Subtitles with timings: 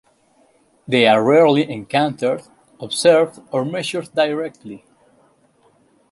[0.87, 2.41] They are rarely encountered,
[2.79, 4.83] observed or measured directly.